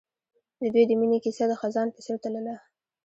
[0.59, 2.55] د دوی د مینې کیسه د خزان په څېر تلله.